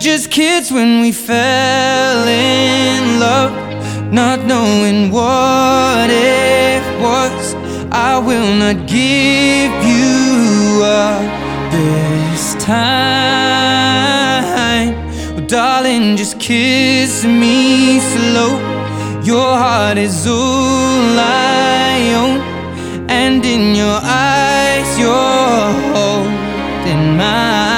just 0.00 0.30
kids 0.30 0.70
when 0.70 1.00
we 1.00 1.10
fell 1.10 2.28
in 2.28 3.18
love, 3.18 3.50
not 4.12 4.44
knowing 4.46 5.10
what 5.10 6.08
it 6.10 6.82
was. 7.02 7.54
I 7.90 8.18
will 8.18 8.54
not 8.54 8.86
give 8.86 9.72
you 9.82 10.82
up 10.84 11.22
this 11.72 12.54
time. 12.62 13.38
Well, 14.98 15.40
oh, 15.40 15.40
darling, 15.46 16.16
just 16.16 16.38
kiss 16.40 17.24
me 17.24 17.98
slow. 17.98 18.60
Your 19.24 19.56
heart 19.58 19.96
is 19.98 20.24
all 20.26 21.18
I 21.18 22.12
own, 22.14 22.40
and 23.10 23.44
in 23.44 23.74
your 23.74 23.98
eyes, 24.02 24.96
you're 24.98 25.72
holding 25.92 27.16
mine. 27.16 27.77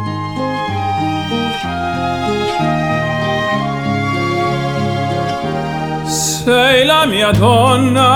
sei 6.53 6.83
la 6.83 7.05
mia 7.05 7.31
donna, 7.31 8.15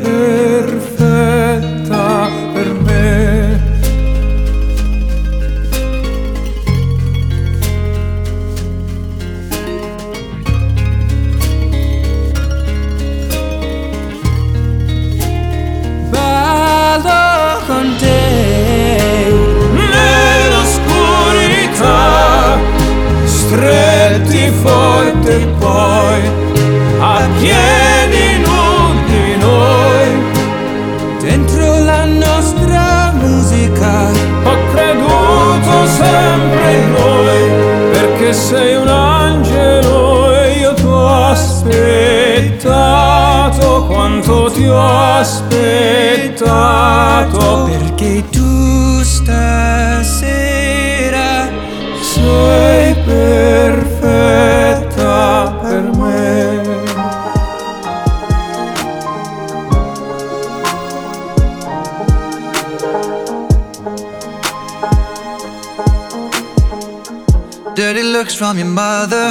from 68.41 68.57
your 68.57 68.69
mother. 68.69 69.27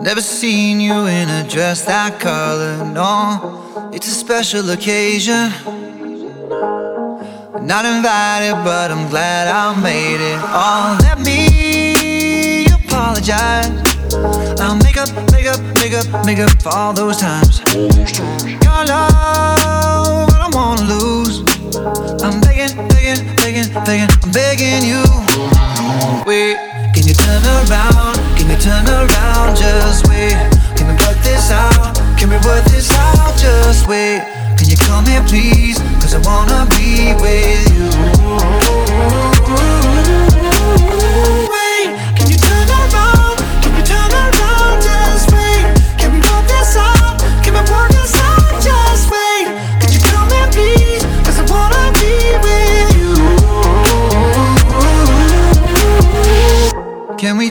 Never 0.00 0.22
seen 0.22 0.80
you 0.80 1.04
in 1.04 1.28
a 1.28 1.46
dress 1.46 1.84
that 1.84 2.18
color. 2.18 2.76
No, 2.92 3.90
it's 3.92 4.08
a 4.08 4.10
special 4.10 4.70
occasion. 4.70 5.52
Not 7.72 7.84
invited, 7.96 8.56
but 8.64 8.90
I'm 8.90 9.06
glad 9.10 9.48
I 9.48 9.78
made 9.82 10.20
it. 10.32 10.40
Oh, 10.62 10.96
let 11.02 11.18
me 11.20 12.64
apologize. 12.82 13.68
I'll 14.64 14.78
make 14.86 14.96
up, 14.96 15.10
make 15.36 15.44
up, 15.46 15.60
make 15.80 15.92
up, 15.92 16.08
make 16.24 16.38
up 16.38 16.62
for 16.62 16.70
all 16.70 16.94
those 16.94 17.18
times. 17.18 17.60
Your 17.74 18.80
love, 18.92 20.24
I 20.24 20.38
don't 20.40 20.54
wanna 20.54 20.94
lose. 20.94 21.40
I'm 22.24 22.40
begging, 22.40 22.72
begging, 22.88 23.26
begging, 23.44 23.74
begging, 23.84 24.08
I'm 24.22 24.32
begging 24.32 24.84
you. 24.88 25.04
Wait 26.26 26.67
turn 27.28 27.44
around? 27.70 28.14
Can 28.36 28.48
we 28.48 28.56
turn 28.56 28.86
around? 28.88 29.56
Just 29.56 30.08
wait. 30.08 30.34
Can 30.76 30.88
we 30.88 30.94
work 31.04 31.18
this 31.24 31.50
out? 31.50 31.96
Can 32.18 32.30
we 32.30 32.36
work 32.46 32.64
this 32.64 32.90
out? 32.92 33.36
Just 33.36 33.86
wait. 33.88 34.20
Can 34.56 34.68
you 34.68 34.76
come 34.76 35.04
here, 35.04 35.22
please? 35.26 35.78
Cause 36.00 36.14
I 36.14 36.20
wanna 36.24 36.66
be 36.78 37.12
with 37.20 37.68
you. 40.32 40.37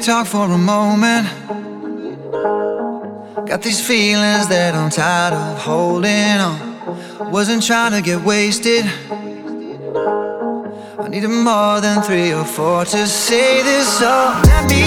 talk 0.08 0.26
for 0.26 0.46
a 0.50 0.58
moment? 0.58 1.28
Got 3.46 3.62
these 3.62 3.86
feelings 3.86 4.48
that 4.48 4.74
I'm 4.74 4.90
tired 4.90 5.34
of 5.34 5.62
holding 5.62 6.38
on. 6.50 7.30
Wasn't 7.34 7.62
trying 7.62 7.92
to 7.92 8.02
get 8.02 8.22
wasted. 8.24 8.86
I 11.06 11.08
needed 11.10 11.28
more 11.28 11.82
than 11.82 12.02
three 12.02 12.32
or 12.34 12.46
four 12.46 12.86
to 12.86 13.06
say 13.06 13.62
this, 13.64 13.86
so 14.00 14.10
let 14.46 14.64
me 14.70 14.86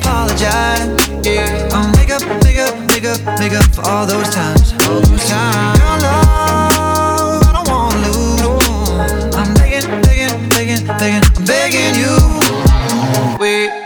apologize. 0.00 0.86
Yeah, 1.28 1.68
I'll 1.74 1.90
make 1.98 2.10
up, 2.16 2.24
make 2.44 2.56
up, 2.58 2.74
make 2.88 3.04
up, 3.04 3.20
make 3.38 3.52
up 3.52 3.66
for 3.74 3.82
all 3.90 4.06
those 4.06 4.30
times. 4.30 4.72
All 4.88 5.00
those 5.02 5.26
times. 5.28 5.78
Your 5.82 5.96
love, 6.08 7.42
I 7.48 7.50
don't 7.56 7.68
wanna 7.68 8.06
lose. 8.06 9.36
I'm 9.36 9.52
begging, 9.60 9.86
begging, 10.02 10.48
begging, 10.48 10.84
begging, 10.96 11.22
I'm 11.36 11.44
begging 11.44 11.94
you. 12.00 12.55
We 13.38 13.85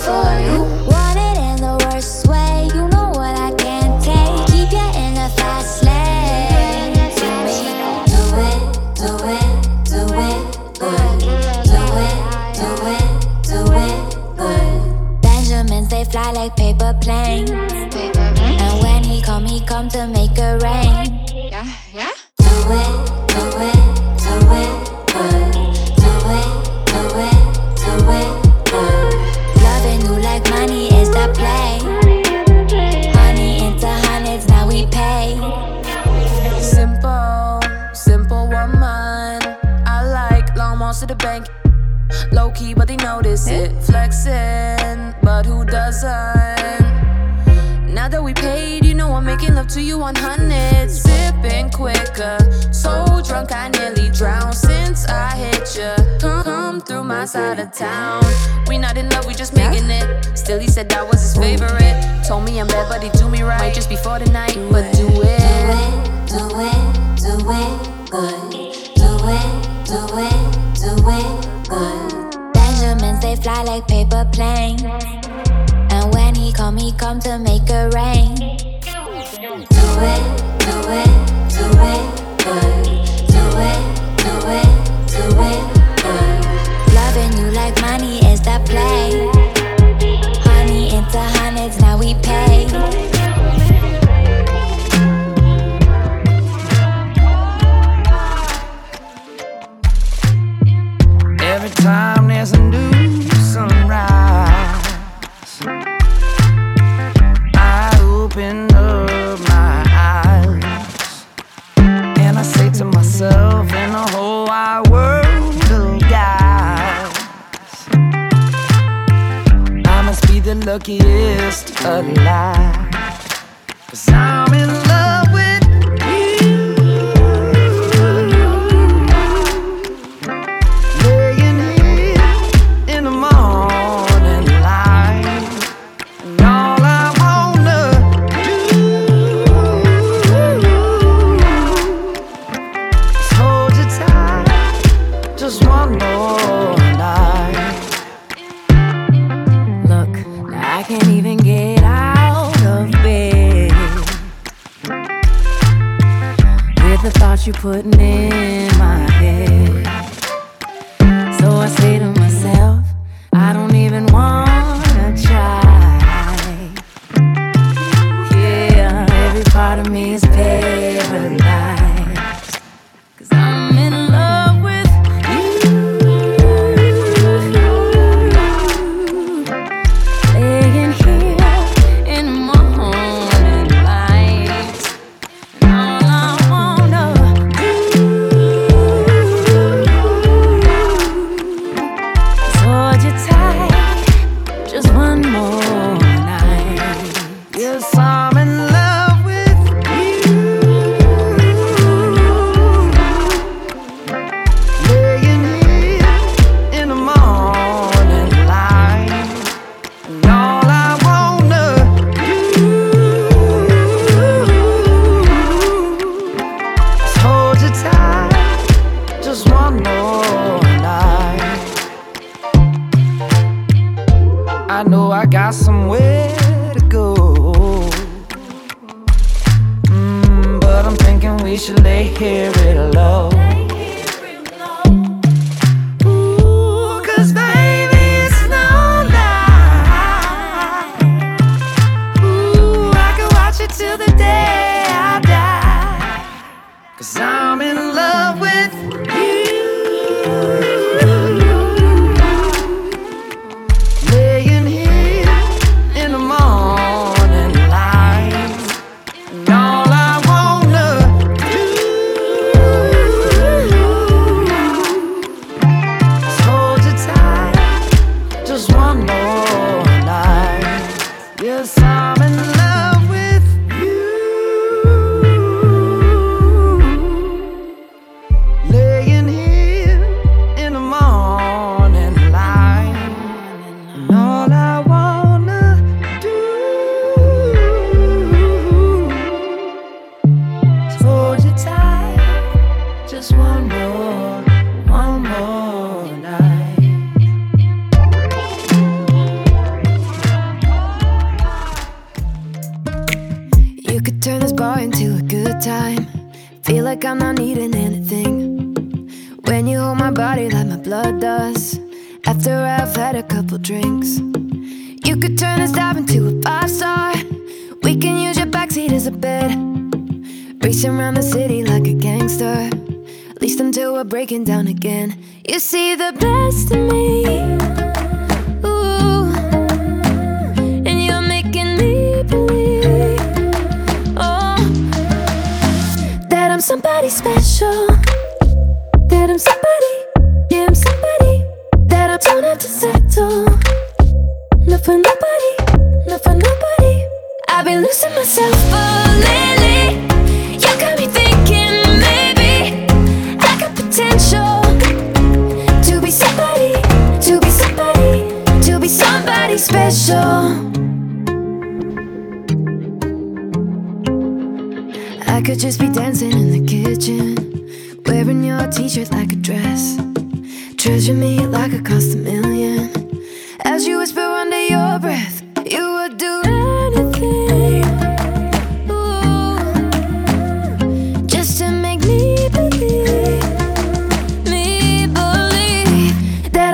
for 0.10 0.40
you. 0.48 0.79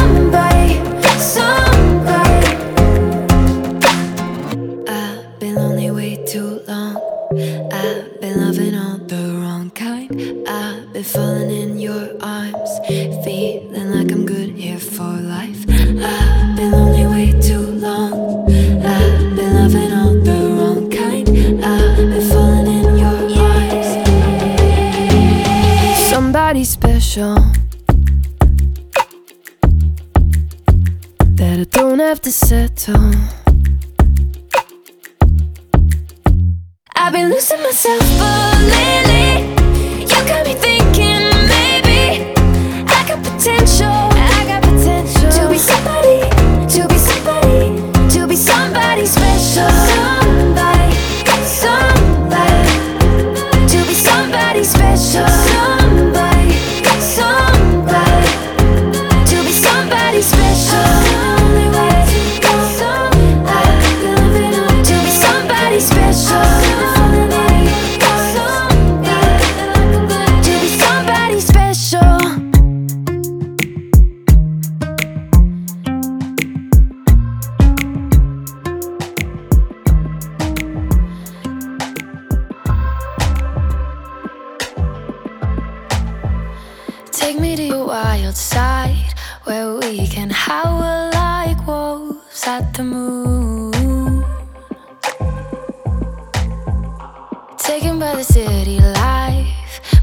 by 98.02 98.16
the 98.16 98.24
city 98.24 98.80
life, 99.04 99.46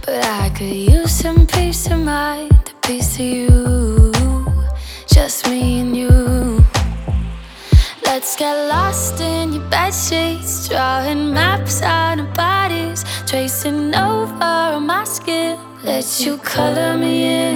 but 0.05 0.19
I 0.43 0.47
could 0.55 0.77
use 0.99 1.11
some 1.23 1.45
peace 1.45 1.83
of 1.93 1.99
mind, 1.99 2.51
a 2.73 2.87
piece 2.87 3.15
of 3.19 3.25
you, 3.35 4.13
just 5.15 5.49
me 5.49 5.81
and 5.81 5.91
you. 6.03 6.17
Let's 8.05 8.37
get 8.37 8.55
lost 8.75 9.19
in 9.19 9.51
your 9.55 9.65
bed 9.75 9.93
sheets, 10.05 10.69
drawing 10.69 11.33
maps 11.33 11.81
out 11.81 12.19
of 12.23 12.27
bodies, 12.35 12.99
tracing 13.31 13.93
over 13.93 14.79
my 14.91 15.03
skin. 15.03 15.57
Let 15.83 16.05
you 16.25 16.37
color 16.55 16.91
me 16.97 17.13
in, 17.43 17.55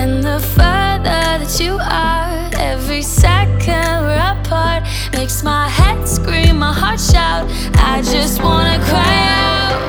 and 0.00 0.12
the 0.28 0.38
further 0.54 1.20
that 1.40 1.52
you 1.64 1.74
are, 2.04 2.36
every 2.72 3.02
second 3.02 3.90
we're 4.06 4.24
apart. 4.36 4.82
Makes 5.12 5.42
my 5.44 5.68
head 5.68 6.08
scream, 6.08 6.58
my 6.58 6.72
heart 6.72 6.98
shout 6.98 7.46
I 7.76 8.00
just 8.02 8.42
wanna 8.42 8.82
cry 8.82 9.18
out 9.28 9.81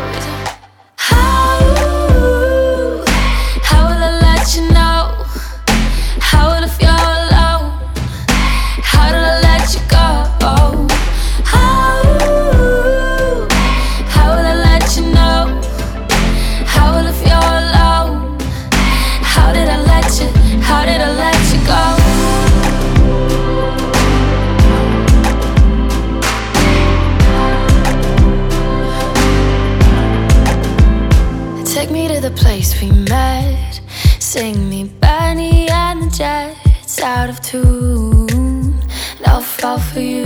for 39.93 39.99
you. 40.01 40.25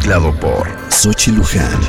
mezclado 0.06 0.32
por 0.40 0.68
Sochi 0.90 1.32
Luján. 1.32 1.80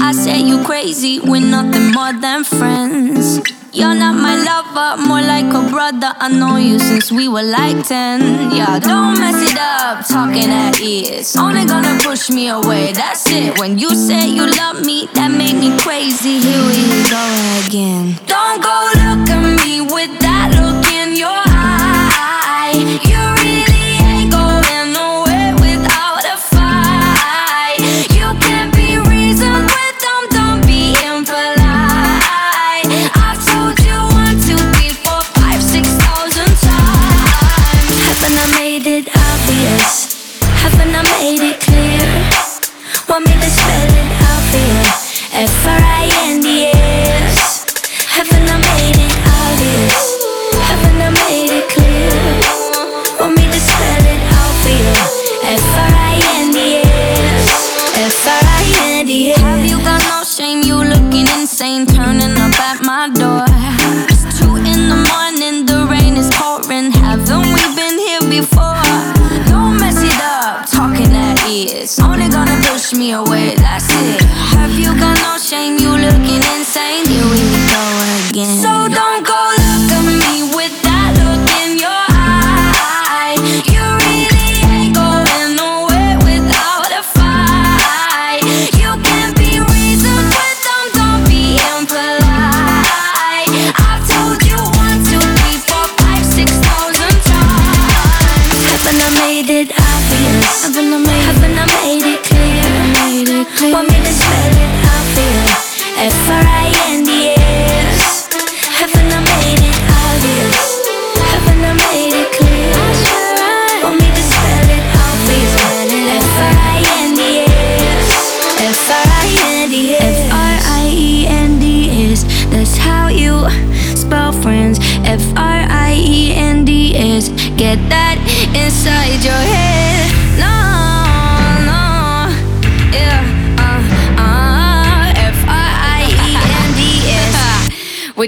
I 0.00 0.12
say 0.12 0.38
you 0.42 0.62
crazy, 0.64 1.18
we're 1.20 1.40
nothing 1.40 1.92
more 1.92 2.12
than 2.12 2.44
friends. 2.44 3.40
You're 3.72 3.94
not 3.94 4.14
my 4.14 4.36
lover, 4.36 5.02
more 5.08 5.22
like 5.22 5.46
a 5.52 5.62
brother. 5.70 6.14
I 6.20 6.28
know 6.28 6.56
you 6.56 6.78
since 6.78 7.10
we 7.10 7.26
were 7.26 7.42
like 7.42 7.84
10. 7.86 8.50
Yeah, 8.54 8.78
don't 8.78 9.18
mess 9.18 9.40
it 9.50 9.58
up, 9.58 10.06
talking 10.06 10.50
at 10.50 10.78
ears. 10.80 11.34
Only 11.36 11.64
gonna 11.64 11.98
push 12.02 12.28
me 12.30 12.48
away, 12.48 12.92
that's 12.92 13.28
it. 13.30 13.58
When 13.58 13.78
you 13.78 13.94
say 13.94 14.28
you 14.28 14.46
love 14.46 14.84
me, 14.84 15.08
that 15.14 15.30
made 15.30 15.54
me 15.56 15.76
crazy. 15.78 16.38
Here 16.38 16.64
we 16.66 17.04
go 17.08 17.66
again. 17.66 18.16
Don't 18.26 18.60
go 18.62 18.83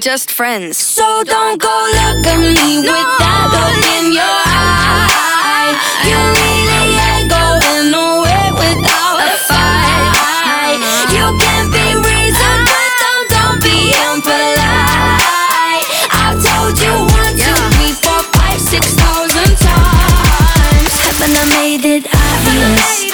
just 0.06 0.30
friends. 0.30 0.78
So 0.78 1.02
don't 1.24 1.60
go 1.60 1.74
look 1.98 2.26
at 2.30 2.38
me 2.38 2.54
no. 2.78 2.92
with 2.94 3.10
that 3.18 3.44
look 3.50 3.82
in 3.98 4.06
your 4.14 4.22
eye. 4.22 5.74
You 6.06 6.18
really 6.38 6.98
ain't 7.10 7.26
going 7.26 7.90
nowhere 7.90 8.50
without 8.54 9.18
a 9.18 9.34
fight. 9.50 10.78
You 11.10 11.26
can 11.42 11.62
be 11.74 11.86
reasoned, 12.06 12.64
but 12.70 12.90
don't, 13.02 13.26
don't 13.34 13.60
be 13.66 13.98
impolite. 13.98 15.82
I've 16.22 16.38
told 16.38 16.74
you 16.86 16.94
once, 17.10 17.42
yeah. 17.42 17.50
two, 17.50 17.58
three, 17.74 17.92
four, 17.98 18.20
five, 18.30 18.60
six 18.62 18.86
thousand 18.94 19.52
times. 19.58 20.90
Haven't 21.02 21.34
I 21.34 21.44
made 21.50 21.82
it 21.82 22.06
obvious? 22.14 23.05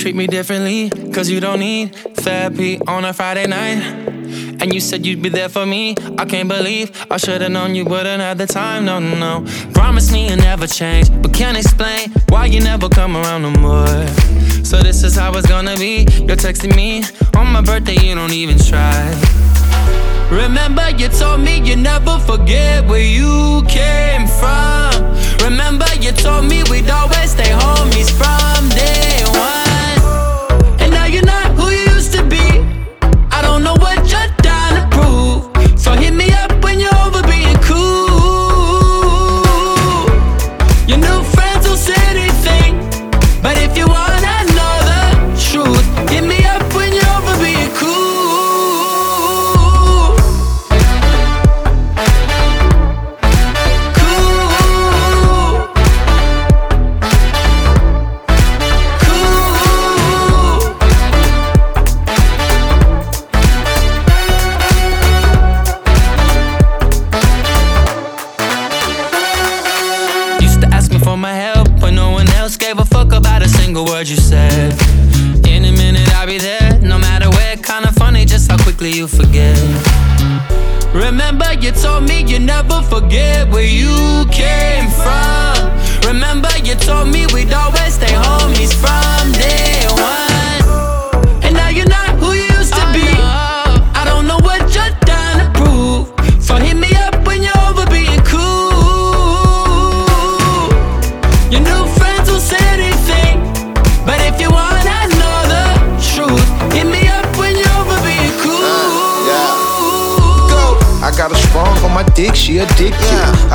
treat 0.00 0.14
me 0.16 0.26
differently, 0.26 0.88
cause 1.12 1.28
you 1.28 1.40
don't 1.40 1.60
need 1.60 1.94
therapy 2.24 2.80
on 2.86 3.04
a 3.04 3.12
Friday 3.12 3.46
night. 3.46 3.78
And 4.62 4.72
you 4.72 4.80
said 4.80 5.04
you'd 5.04 5.20
be 5.22 5.28
there 5.28 5.50
for 5.50 5.66
me, 5.66 5.94
I 6.18 6.24
can't 6.24 6.48
believe 6.48 6.86
I 7.10 7.18
should've 7.18 7.52
known 7.52 7.74
you 7.74 7.84
wouldn't 7.84 8.22
have 8.22 8.38
the 8.38 8.46
time, 8.46 8.86
no, 8.86 8.98
no, 8.98 9.14
no. 9.18 9.44
Promise 9.74 10.10
me 10.10 10.28
you'll 10.28 10.38
never 10.38 10.66
change, 10.66 11.10
but 11.20 11.34
can't 11.34 11.54
explain 11.56 12.08
why 12.30 12.46
you 12.46 12.60
never 12.60 12.88
come 12.88 13.14
around 13.14 13.42
no 13.42 13.50
more. 13.60 13.96
So 14.64 14.80
this 14.80 15.02
is 15.02 15.16
how 15.16 15.34
it's 15.36 15.46
gonna 15.46 15.76
be, 15.76 16.06
you're 16.26 16.40
texting 16.46 16.74
me 16.74 17.02
on 17.38 17.52
my 17.52 17.60
birthday, 17.60 17.96
you 17.96 18.14
don't 18.14 18.32
even 18.32 18.56
try. 18.58 18.96
Remember, 20.32 20.88
you 20.96 21.08
told 21.08 21.40
me 21.40 21.60
you 21.68 21.76
never 21.76 22.18
forget 22.20 22.88
where 22.88 23.04
you 23.18 23.62
came 23.68 24.26
from. 24.40 24.88
Remember, 25.46 25.84
you 26.00 26.12
told 26.12 26.46
me 26.46 26.62
we'd 26.70 26.88
always 26.88 27.32
stay 27.32 27.50
homies 27.66 28.10
from 28.20 28.68
day 28.70 29.22
one. 29.38 29.59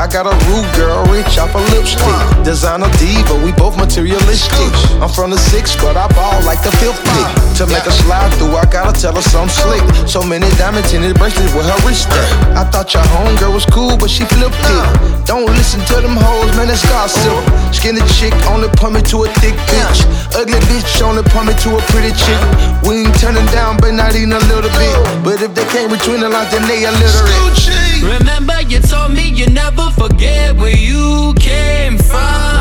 I 0.06 0.12
got 0.14 0.30
a 0.30 0.38
rude 0.46 0.70
girl, 0.78 1.02
rich 1.10 1.42
off 1.42 1.50
a 1.58 1.62
lipstick. 1.74 2.06
Designer 2.46 2.86
diva, 3.02 3.34
we 3.42 3.50
both 3.58 3.74
materialistic. 3.74 4.70
I'm 5.02 5.10
from 5.10 5.34
the 5.34 5.42
six, 5.50 5.74
but 5.82 5.98
I 5.98 6.06
ball 6.14 6.46
like 6.46 6.62
the 6.62 6.70
fifth 6.78 7.02
pick. 7.02 7.28
To 7.58 7.64
make 7.74 7.82
a 7.90 7.94
slide 8.06 8.30
through, 8.38 8.54
I 8.54 8.70
gotta 8.70 8.94
tell 8.94 9.18
her 9.18 9.26
some 9.26 9.50
slick. 9.50 9.82
So 10.06 10.22
many 10.22 10.46
diamonds 10.62 10.94
in 10.94 11.02
it, 11.02 11.18
bracelets, 11.18 11.58
with 11.58 11.66
her 11.66 11.80
wrist. 11.90 12.06
At. 12.14 12.22
I 12.54 12.64
thought 12.70 12.94
your 12.94 13.02
homegirl 13.18 13.58
was 13.58 13.66
cool, 13.66 13.98
but 13.98 14.14
she 14.14 14.30
flipped 14.30 14.54
it. 14.62 15.26
Don't 15.26 15.50
listen 15.58 15.82
to 15.90 15.98
them 15.98 16.14
hoes, 16.14 16.54
man, 16.54 16.70
it's 16.70 16.86
gossip. 16.86 17.34
Skinny 17.74 18.06
chick 18.14 18.32
only 18.54 18.70
put 18.78 18.94
me 18.94 19.02
to 19.10 19.26
a 19.26 19.30
thick 19.42 19.58
bitch. 19.74 20.06
Ugly 20.38 20.62
bitch 20.70 21.02
only 21.02 21.26
put 21.34 21.50
me 21.50 21.58
to 21.66 21.82
a 21.82 21.82
pretty 21.90 22.14
chick. 22.14 22.42
We 22.86 23.10
ain't 23.10 23.18
turning 23.18 23.50
down, 23.50 23.82
but 23.82 23.98
not 23.98 24.14
even 24.14 24.38
a 24.38 24.44
little 24.54 24.70
bit. 24.70 24.96
But 25.26 25.42
if 25.42 25.58
they 25.58 25.66
can't 25.74 25.90
between 25.90 26.22
the 26.22 26.30
lines, 26.30 26.54
then 26.54 26.62
they 26.70 26.86
illiterate. 26.86 27.85
Remember 28.06 28.62
you 28.62 28.80
told 28.82 29.14
me 29.14 29.30
you 29.30 29.48
never 29.48 29.90
forget 29.90 30.56
where 30.58 30.76
you 30.78 31.34
came 31.40 31.98
from 31.98 32.55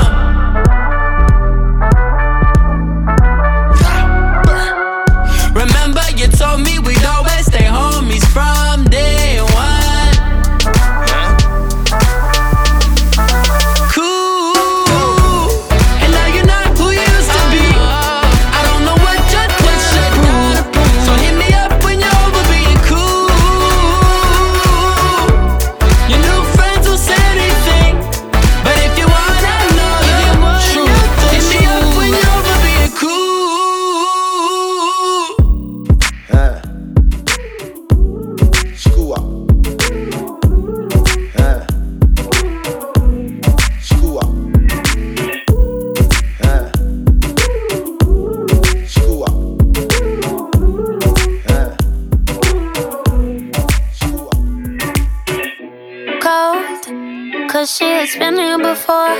She's 58.14 58.20
been 58.20 58.38
here 58.38 58.59
before. 58.59 59.14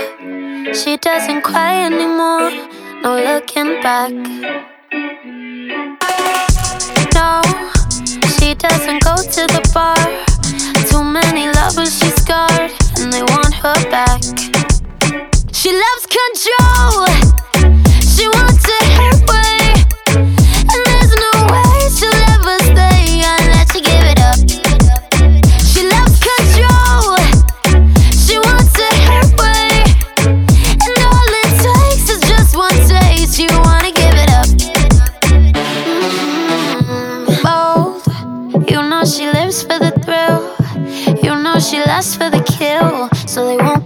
She 0.73 0.97
doesn't 0.99 1.43
cry 1.43 1.85
anymore. 1.85 2.49
No 3.03 3.17
looking 3.31 3.83
back. 3.83 4.13
No, 7.19 7.43
she 8.37 8.55
doesn't 8.55 9.01
go 9.03 9.17
to 9.17 9.43
the 9.55 9.65
bar. 9.75 9.99
Too 10.89 11.03
many 11.03 11.49
lovers 11.59 11.99
she 11.99 12.09
scarred, 12.11 12.71
and 13.01 13.13
they 13.13 13.23
want 13.35 13.53
her 13.55 13.75
back. 13.91 14.21
She 15.53 15.73
loves 15.73 16.07
control. 16.15 17.24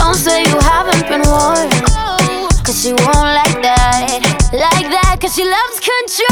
Don't 0.01 0.17
say 0.25 0.41
you 0.51 0.59
haven't 0.71 1.05
been 1.11 1.23
warned. 1.35 1.73
Cause 2.67 2.77
she 2.83 2.91
won't 3.03 3.31
like 3.41 3.59
that. 3.69 4.03
Like 4.67 4.87
that, 4.97 5.15
cause 5.21 5.35
she 5.37 5.45
loves 5.57 5.79
control. 5.89 6.32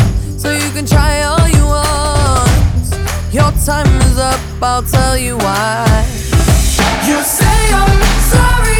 So 0.41 0.51
you 0.51 0.71
can 0.71 0.87
try 0.87 1.21
all 1.21 1.47
you 1.49 1.63
want. 1.67 2.87
Your 3.31 3.51
time 3.63 3.85
is 4.09 4.17
up, 4.17 4.39
I'll 4.59 4.81
tell 4.81 5.15
you 5.15 5.37
why. 5.37 5.85
You 7.07 7.21
say 7.21 7.63
I'm 7.71 8.31
sorry. 8.33 8.70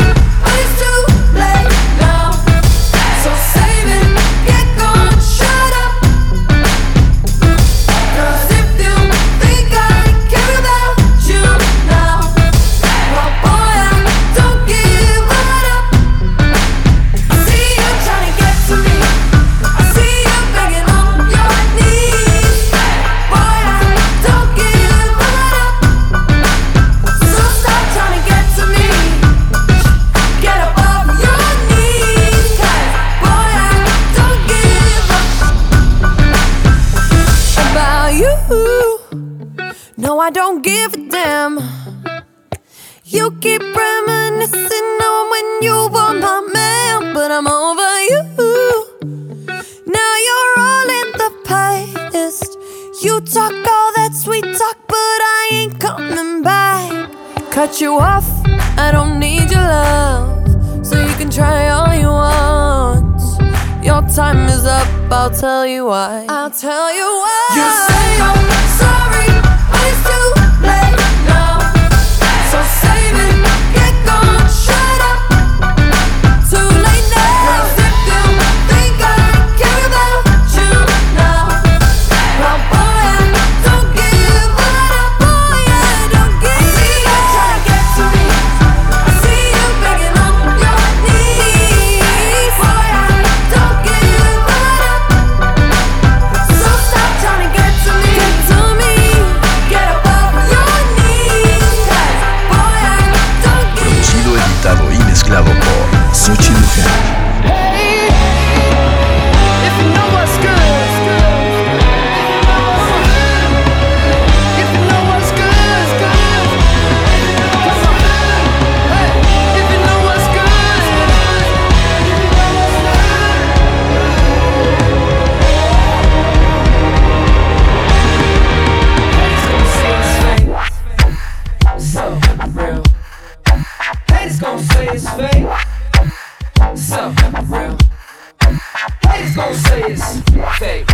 say 140.57 140.85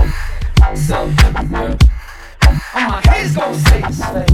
something, 0.75 1.47
girl. 1.47 1.77
All 2.73 2.87
my 2.87 3.01
haters 3.01 3.35
gon' 3.35 3.53
say 3.55 3.81
this 3.81 4.26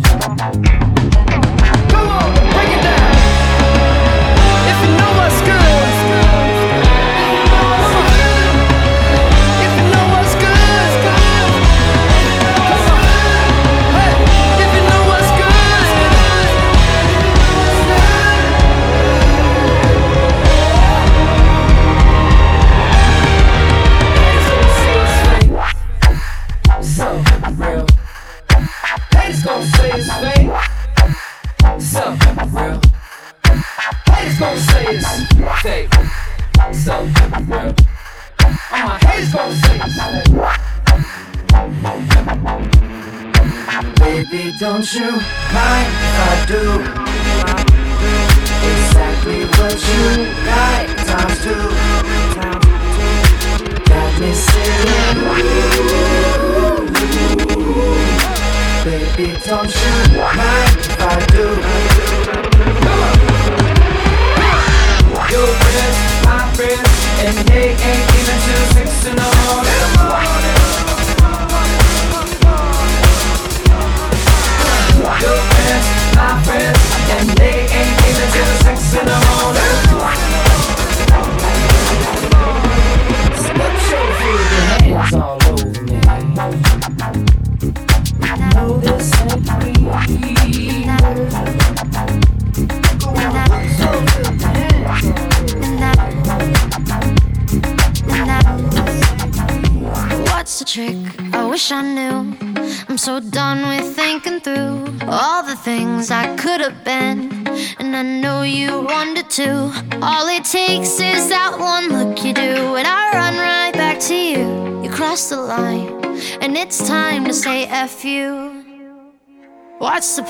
mal, 0.00 0.18
mal, 0.18 0.36
mal, 0.36 0.58
mal, 0.60 0.78
mal. 0.80 0.91
you. 44.94 45.41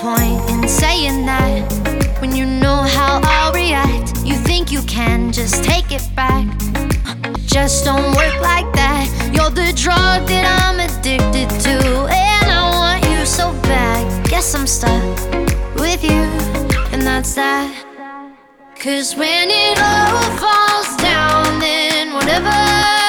point 0.02 0.40
in 0.50 0.66
saying 0.68 1.24
that 1.26 1.62
when 2.20 2.34
you 2.34 2.44
know 2.44 2.78
how 2.96 3.20
I'll 3.22 3.52
react? 3.52 4.08
You 4.26 4.34
think 4.34 4.72
you 4.72 4.82
can 4.82 5.30
just 5.30 5.62
take 5.62 5.92
it 5.92 6.02
back? 6.16 6.44
It 7.24 7.38
just 7.46 7.84
don't 7.84 8.08
work 8.16 8.36
like 8.52 8.68
that. 8.80 9.04
You're 9.32 9.54
the 9.64 9.72
drug 9.84 10.20
that 10.32 10.44
I'm 10.64 10.76
addicted 10.88 11.48
to, 11.66 11.76
and 12.26 12.46
I 12.50 12.62
want 12.82 13.02
you 13.12 13.24
so 13.24 13.52
bad. 13.62 14.02
Guess 14.28 14.52
I'm 14.56 14.66
stuck 14.66 15.04
with 15.76 16.02
you, 16.02 16.22
and 16.92 17.02
that's 17.02 17.34
that. 17.36 17.68
Cause 18.82 19.14
when 19.14 19.46
it 19.50 19.78
all 19.94 20.24
falls 20.42 20.90
down, 20.96 21.60
then 21.60 22.12
whatever. 22.12 23.00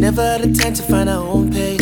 Never 0.00 0.22
had 0.22 0.40
a 0.40 0.54
time 0.54 0.72
to 0.72 0.82
find 0.82 1.10
our 1.10 1.22
own 1.22 1.52
pace. 1.52 1.79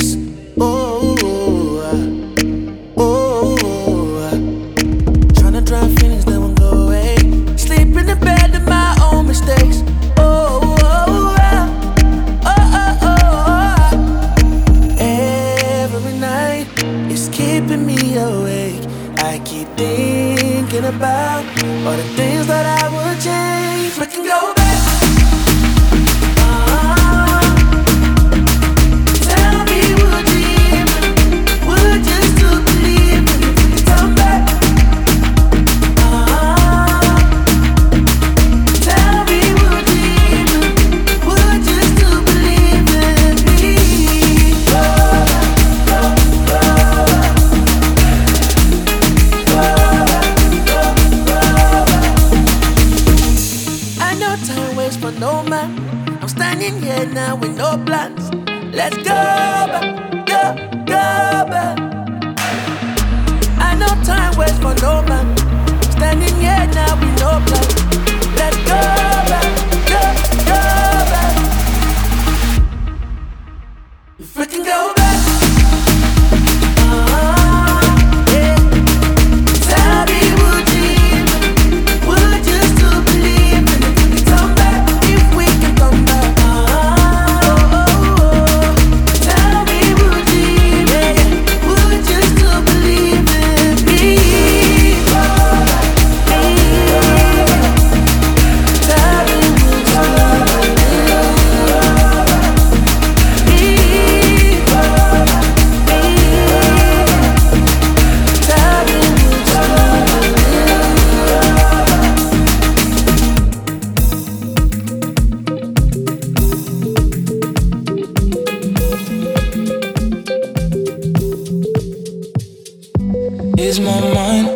Is 123.61 123.81
my 123.81 124.01
mind, 124.15 124.47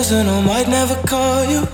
person 0.09 0.43
might 0.43 0.67
never 0.67 0.95
call 1.07 1.45
you 1.45 1.67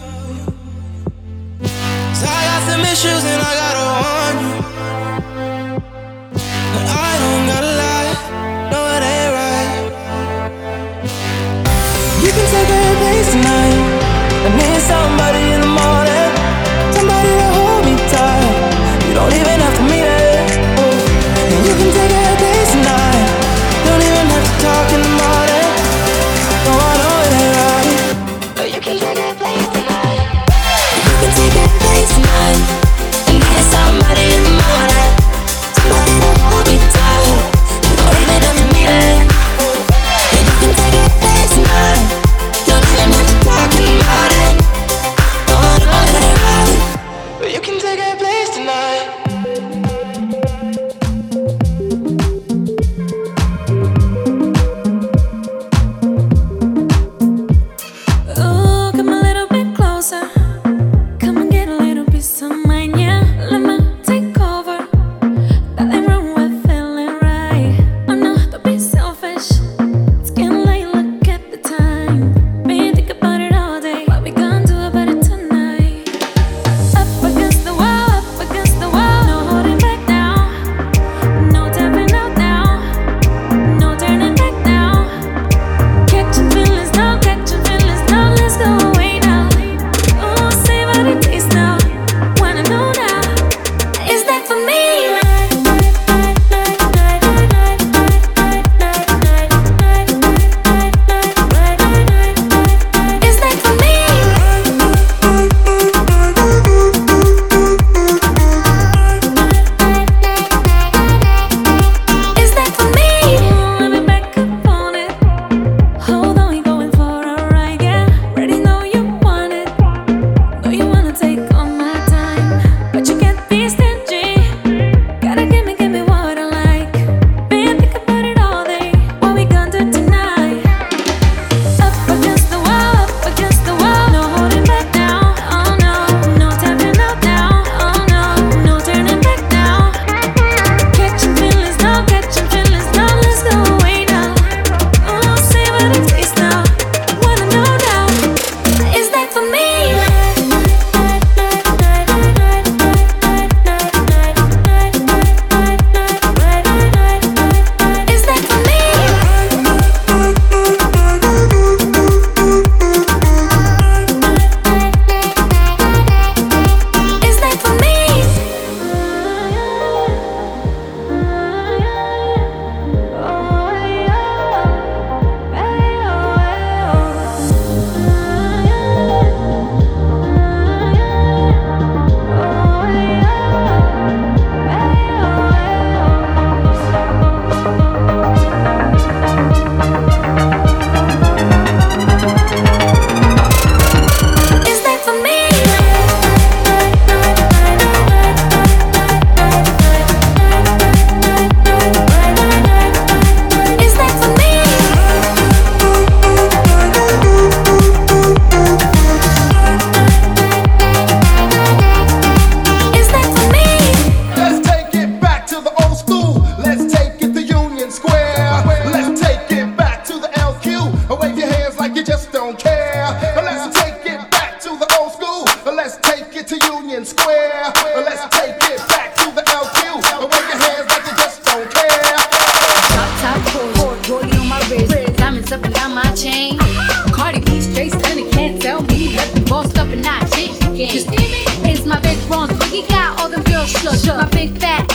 shook, 243.67 243.93
shook. 244.03 244.17
My 244.17 244.27
big 244.29 244.57
fat 244.57 244.94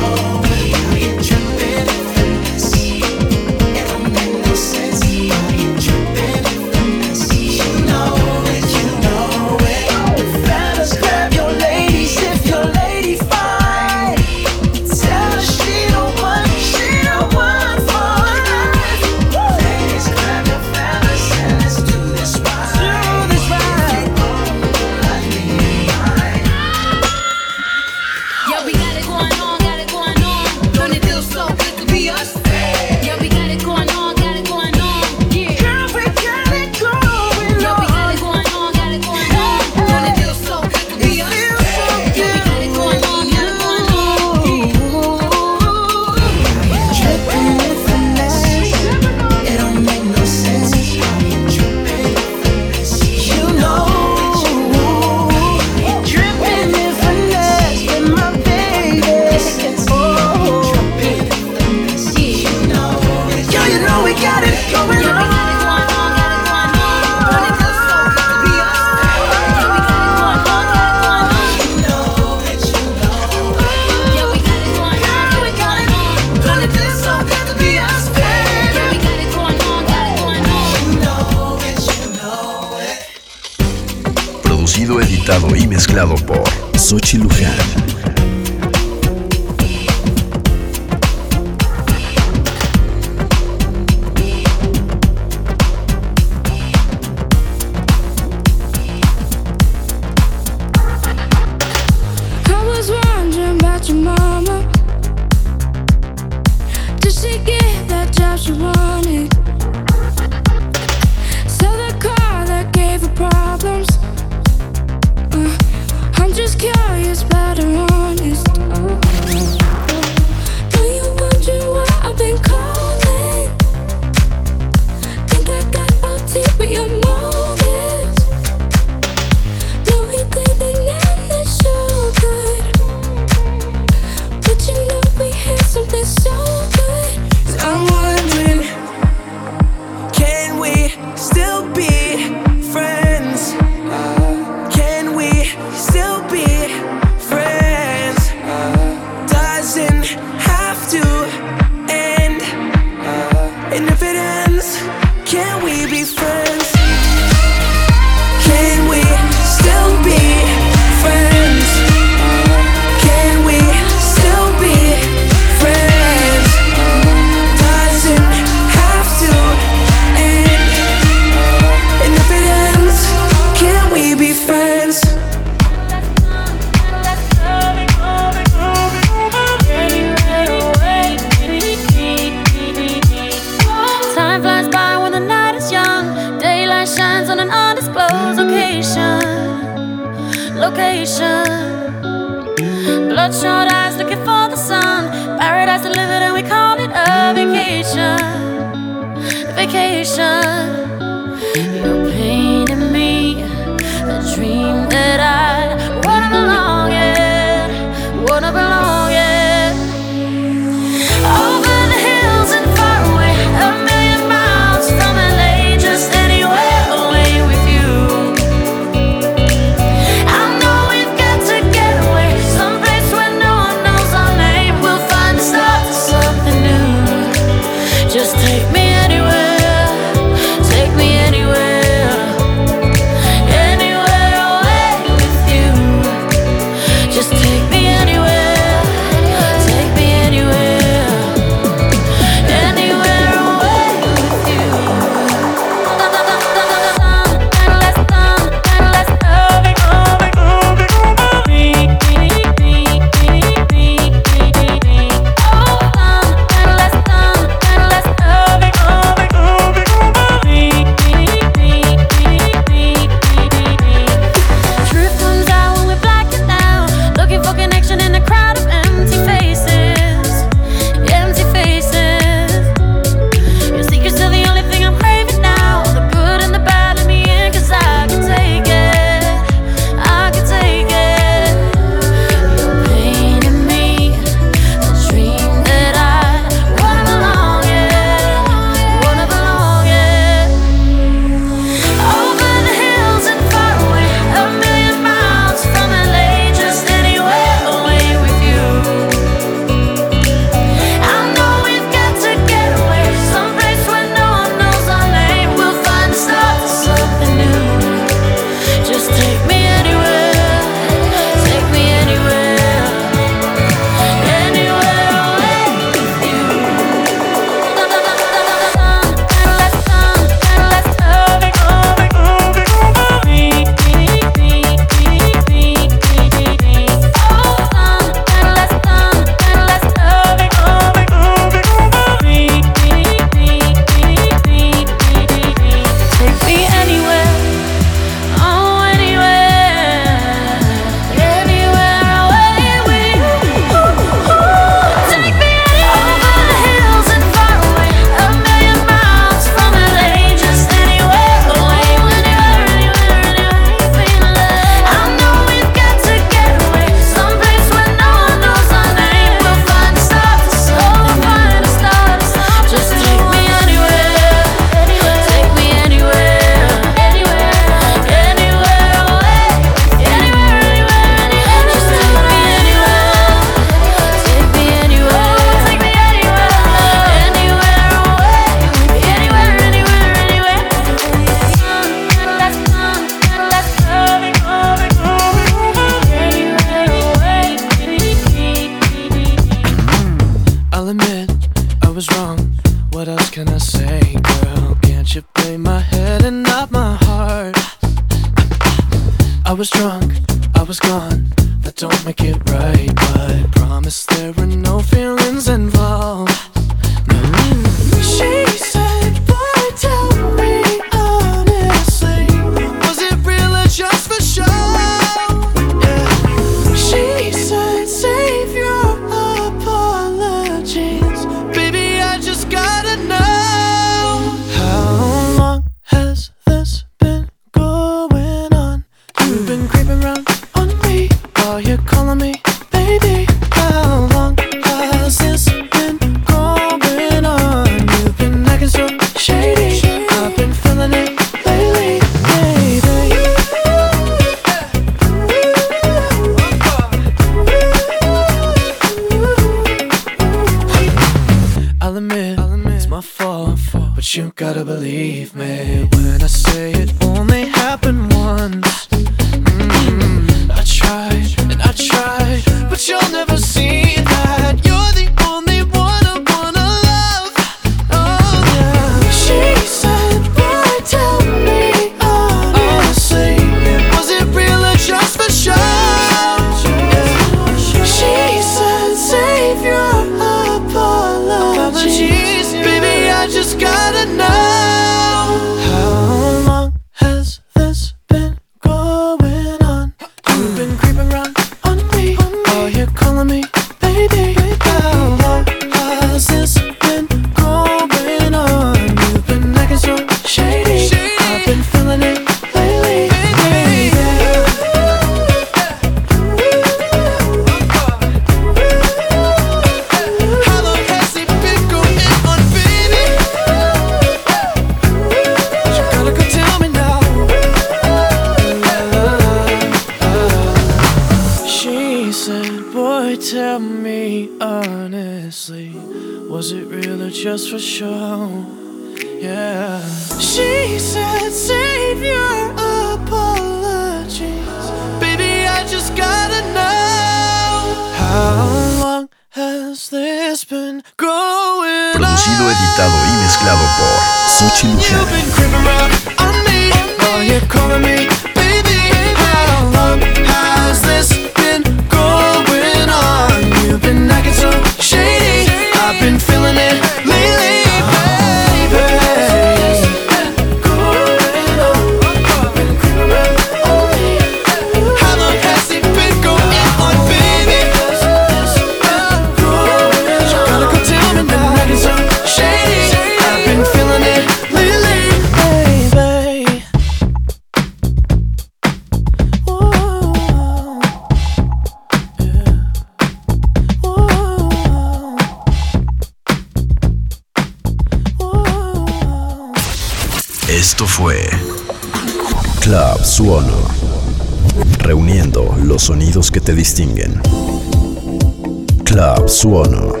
suono. 599.41 600.00